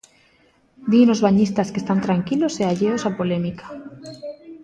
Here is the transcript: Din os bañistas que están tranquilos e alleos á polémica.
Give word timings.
Din 0.91 1.07
os 1.13 1.23
bañistas 1.27 1.71
que 1.73 1.81
están 1.83 1.99
tranquilos 2.07 2.53
e 2.61 2.63
alleos 2.65 3.05
á 3.09 3.11
polémica. 3.19 3.65